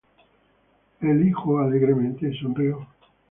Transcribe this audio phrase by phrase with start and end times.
[1.01, 2.87] El hijo alegremente sonrió.